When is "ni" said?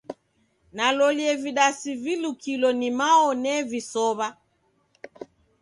2.79-2.89